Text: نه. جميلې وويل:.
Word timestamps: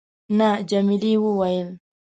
نه. 0.37 0.49
جميلې 0.69 1.13
وويل:. 1.23 1.69